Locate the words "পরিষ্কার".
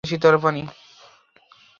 0.03-0.21